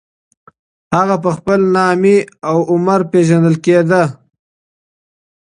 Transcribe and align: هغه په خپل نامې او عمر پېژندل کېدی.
هغه 0.95 1.15
په 1.23 1.29
خپل 1.37 1.59
نامې 1.77 2.17
او 2.49 2.57
عمر 2.71 2.99
پېژندل 3.11 3.55
کېدی. 3.65 4.03